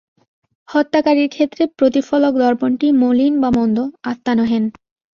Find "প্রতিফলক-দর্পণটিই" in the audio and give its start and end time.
1.77-2.93